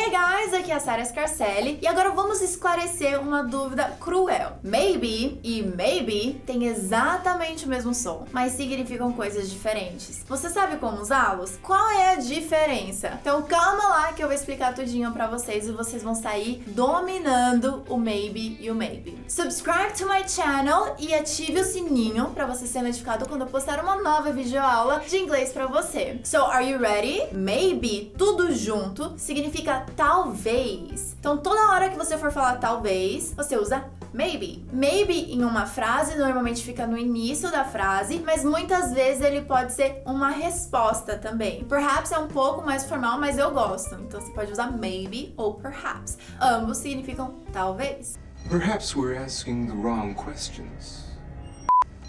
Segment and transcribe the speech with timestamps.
[0.00, 4.52] Hey guys, aqui é a Sarah Scarcelli e agora vamos esclarecer uma dúvida cruel.
[4.62, 10.24] Maybe e maybe têm exatamente o mesmo som, mas significam coisas diferentes.
[10.28, 11.58] Você sabe como usá-los?
[11.60, 13.18] Qual é a diferença?
[13.20, 17.82] Então calma lá que eu vou explicar tudinho para vocês e vocês vão sair dominando
[17.88, 19.18] o maybe e o maybe.
[19.26, 23.82] Subscribe to my channel e ative o sininho para você ser notificado quando eu postar
[23.82, 26.20] uma nova videoaula de inglês para você.
[26.22, 27.20] So, are you ready?
[27.32, 31.16] Maybe, tudo junto, significa talvez.
[31.18, 34.64] Então, toda hora que você for falar talvez, você usa maybe.
[34.72, 39.72] Maybe em uma frase normalmente fica no início da frase, mas muitas vezes ele pode
[39.72, 41.64] ser uma resposta também.
[41.64, 43.94] Perhaps é um pouco mais formal, mas eu gosto.
[43.96, 46.18] Então você pode usar maybe ou perhaps.
[46.40, 48.18] Ambos significam talvez.
[48.50, 51.04] Perhaps we're asking the wrong questions.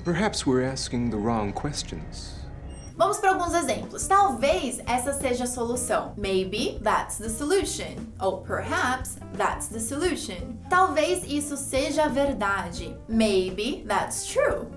[0.06, 2.39] Perhaps we're asking the wrong questions.
[3.00, 4.06] Vamos para alguns exemplos.
[4.08, 6.12] Talvez essa seja a solução.
[6.18, 7.96] Maybe that's the solution.
[8.22, 10.58] Ou perhaps that's the solution.
[10.70, 12.94] Talvez isso seja a verdade.
[13.08, 14.68] Maybe that's true.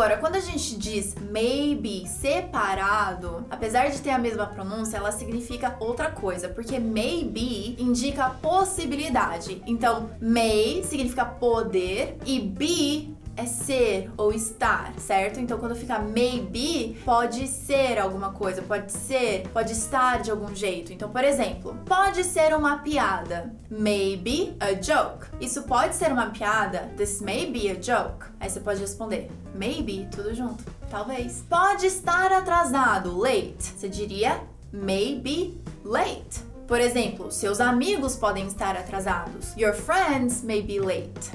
[0.00, 5.76] Agora, quando a gente diz maybe separado, apesar de ter a mesma pronúncia, ela significa
[5.78, 9.62] outra coisa, porque maybe indica possibilidade.
[9.66, 15.40] Então, may significa poder e be é ser ou estar, certo?
[15.40, 20.92] Então, quando fica maybe, pode ser alguma coisa, pode ser, pode estar de algum jeito.
[20.92, 23.52] Então, por exemplo, pode ser uma piada.
[23.70, 25.26] Maybe a joke.
[25.40, 26.92] Isso pode ser uma piada.
[26.96, 28.26] This may be a joke.
[28.38, 30.64] Aí você pode responder maybe, tudo junto.
[30.90, 31.44] Talvez.
[31.48, 33.16] Pode estar atrasado.
[33.16, 33.62] Late.
[33.76, 34.40] Você diria
[34.72, 36.50] maybe late.
[36.66, 39.56] Por exemplo, seus amigos podem estar atrasados.
[39.56, 41.30] Your friends may be late.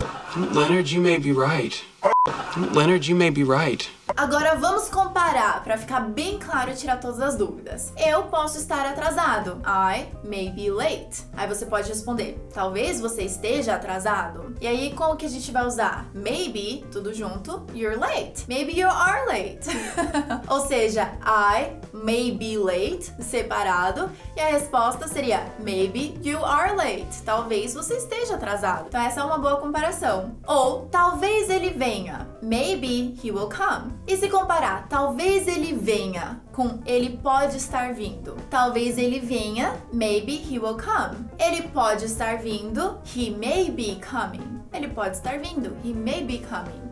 [0.53, 1.83] Leonard, you may be right.
[2.73, 3.89] Leonard, you may be right.
[4.17, 7.91] Agora vamos comparar para ficar bem claro e tirar todas as dúvidas.
[7.97, 9.61] Eu posso estar atrasado.
[9.65, 11.25] I may be late.
[11.35, 14.55] Aí você pode responder: talvez você esteja atrasado.
[14.61, 16.09] E aí como que a gente vai usar?
[16.13, 18.45] Maybe, tudo junto, you're late.
[18.47, 19.67] Maybe you are late.
[20.47, 27.21] Ou seja, I may be late, separado, e a resposta seria maybe you are late.
[27.25, 28.85] Talvez você esteja atrasado.
[28.87, 30.35] Então essa é uma boa comparação.
[30.47, 32.27] Ou talvez ele venha.
[32.41, 33.93] Maybe he will come.
[34.07, 38.35] E se comparar, talvez ele venha com ele pode estar vindo.
[38.49, 41.25] Talvez ele venha, maybe he will come.
[41.39, 44.61] Ele pode estar vindo, he may be coming.
[44.73, 46.83] Ele pode estar vindo, he may be coming.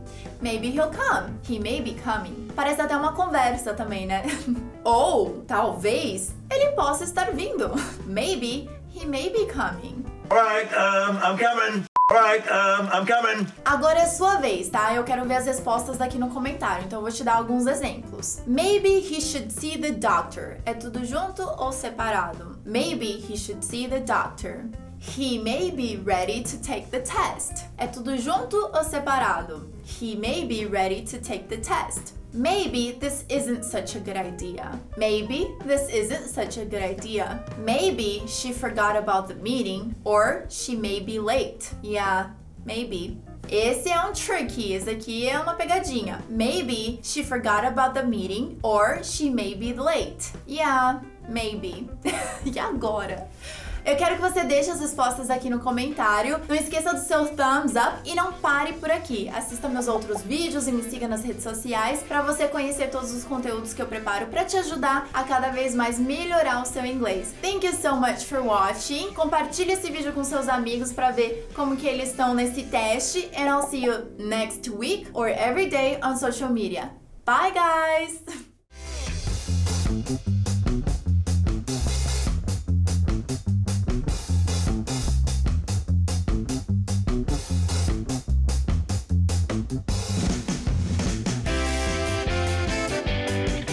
[0.42, 2.48] Maybe he'll come, he may be coming.
[2.56, 4.24] Parece até uma conversa também, né?
[4.84, 7.72] Ou talvez ele possa estar vindo.
[8.06, 10.04] Maybe he may be coming.
[10.30, 11.93] Alright, um, I'm coming.
[12.14, 13.48] Alright, um, I'm coming.
[13.66, 14.94] Agora é sua vez, tá?
[14.94, 18.44] Eu quero ver as respostas aqui no comentário, então eu vou te dar alguns exemplos.
[18.46, 20.58] Maybe he should see the doctor.
[20.64, 22.60] É tudo junto ou separado?
[22.64, 24.66] Maybe he should see the doctor.
[25.00, 27.66] He may be ready to take the test.
[27.80, 29.74] É tudo junto ou separado?
[29.84, 32.14] He may be ready to take the test.
[32.34, 34.80] Maybe this isn't such a good idea.
[34.98, 37.46] Maybe this isn't such a good idea.
[37.60, 41.72] Maybe she forgot about the meeting or she may be late.
[41.84, 42.32] Yeah,
[42.66, 43.22] maybe.
[43.48, 46.24] Esse é um tricky, esse aqui é uma pegadinha.
[46.28, 50.32] Maybe she forgot about the meeting or she may be late.
[50.48, 51.88] Yeah, maybe.
[52.46, 53.28] e agora?
[53.86, 56.40] Eu quero que você deixe as respostas aqui no comentário.
[56.48, 59.30] Não esqueça do seu thumbs up e não pare por aqui.
[59.30, 63.26] Assista meus outros vídeos e me siga nas redes sociais para você conhecer todos os
[63.26, 67.34] conteúdos que eu preparo para te ajudar a cada vez mais melhorar o seu inglês.
[67.42, 69.14] Thank you so much for watching.
[69.14, 73.30] Compartilhe esse vídeo com seus amigos para ver como que eles estão nesse teste.
[73.36, 76.90] And I'll see you next week or every day on social media.
[77.26, 78.24] Bye guys!